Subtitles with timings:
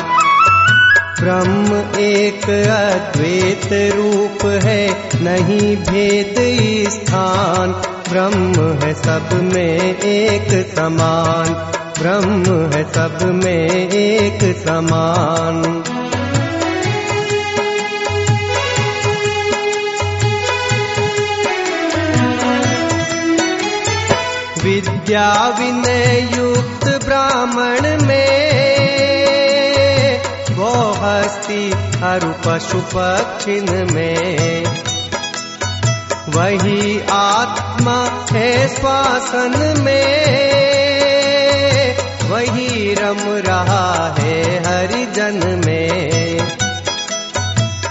[1.20, 6.34] ब्रह्म एक अद्वैत रूप है, नहीं भेद
[6.90, 7.72] स्थान।
[8.10, 11.48] ब्रह्म है सब में एक समान।
[12.02, 15.84] ब्रह्म है सब में एक समान।
[25.10, 25.50] विद्या
[26.38, 28.62] युक्त ब्राह्मण में,
[30.50, 34.64] वो हस्ती हरु पशु पक्षिन में।
[36.28, 40.26] वही आत्मा है श्वासन में,
[42.30, 46.59] वही रम रहा है हरिजन में।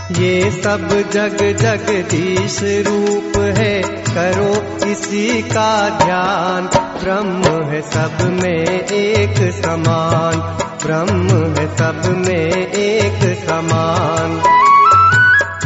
[0.09, 6.63] ये सब जग जगदीश रूप है करो इसी का ध्यान।
[7.03, 10.35] ब्रह्म है सब में एक समान।
[10.85, 14.41] ब्रह्म है सब में एक समान।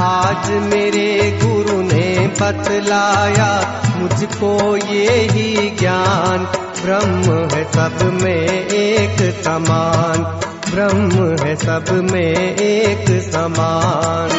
[0.01, 6.37] आज मेरे गुरु ने बतलाया मुझको ये ही ज्ञान।
[6.85, 10.39] ब्रह्म है सब में एक समान
[10.73, 14.29] ब्रह्म है सब में एक समान।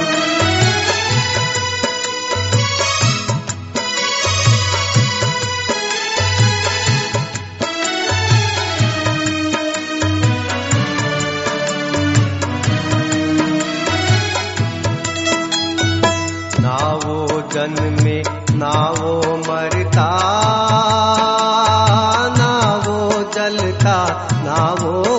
[16.60, 18.22] ना वो जन्मे
[18.58, 20.33] ना वो मरता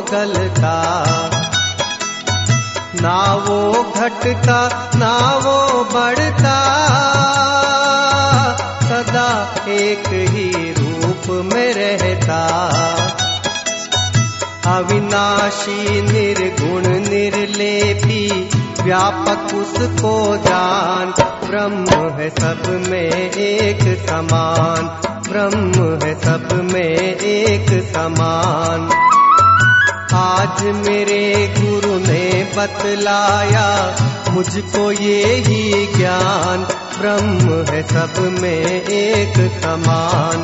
[0.05, 1.05] वो गलता
[2.95, 6.57] ना वो घटता ना वो बढ़ता।
[8.83, 12.39] सदा एक ही रूप में रहता।
[14.67, 18.49] अविनाशी निर्गुण निर्लेपी,
[18.83, 29.04] व्यापक उसको जान। ब्रह्म है सब में एक समान। ब्रह्म है सब में एक समान।
[30.45, 33.95] आज मेरे गुरु ने बतलाया,
[34.31, 36.57] मुझको ये ही ज्ञान।
[36.99, 40.37] ब्रह्म है सब में एक समान।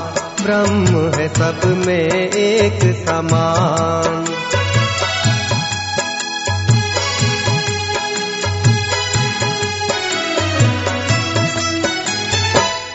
[0.44, 4.26] ब्रह्म है सब में एक समान।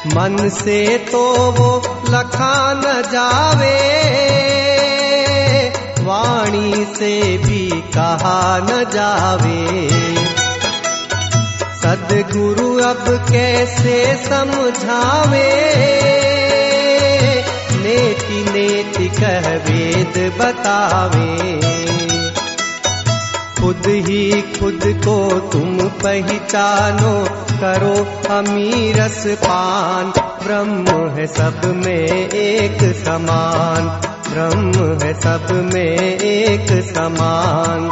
[0.07, 4.36] मन से तो वो लखा न जावे।
[6.57, 9.89] वाणी से भी कहा न जावे।
[11.83, 15.53] सदगुरु अब कैसे समझावे?
[17.77, 21.61] नेति नेति कह वेद बतावे।
[23.61, 27.25] खुद ही खुद को तुम पहचानो,
[27.61, 37.91] करो अमीरस पान। ब्रह्म है सब में एक समान। ब्रह्म है सब में एक समान।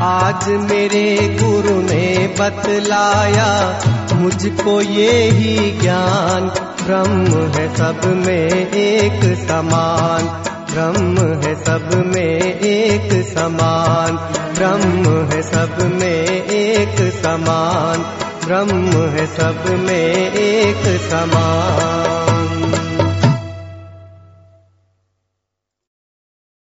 [0.00, 3.80] आज मेरे गुरु ने बतलाया,
[4.12, 6.42] मुझको ये ही ज्ञान
[6.86, 10.22] ब्रह्म है सब में एक समान।
[10.74, 14.16] ब्रह्म है सब में एक समान।
[14.54, 17.98] ब्रह्म है सब में एक समान।
[18.46, 22.27] ब्रह्म है सब में एक समान।